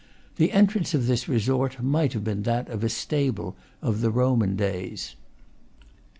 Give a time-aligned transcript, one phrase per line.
[0.37, 4.55] The entrance of this resort might have been that of a stable of the Roman
[4.55, 5.15] days.